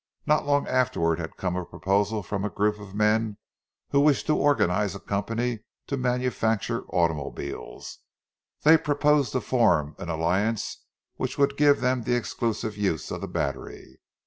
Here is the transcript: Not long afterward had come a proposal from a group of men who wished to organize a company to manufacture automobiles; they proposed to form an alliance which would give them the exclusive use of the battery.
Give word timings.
Not 0.25 0.47
long 0.47 0.67
afterward 0.67 1.19
had 1.19 1.37
come 1.37 1.55
a 1.55 1.63
proposal 1.63 2.23
from 2.23 2.43
a 2.43 2.49
group 2.49 2.79
of 2.79 2.95
men 2.95 3.37
who 3.91 3.99
wished 3.99 4.25
to 4.25 4.35
organize 4.35 4.95
a 4.95 4.99
company 4.99 5.59
to 5.85 5.95
manufacture 5.95 6.85
automobiles; 6.85 7.99
they 8.63 8.77
proposed 8.79 9.31
to 9.33 9.41
form 9.41 9.95
an 9.99 10.09
alliance 10.09 10.85
which 11.17 11.37
would 11.37 11.55
give 11.55 11.81
them 11.81 12.01
the 12.01 12.15
exclusive 12.15 12.77
use 12.77 13.11
of 13.11 13.21
the 13.21 13.27
battery. 13.27 13.99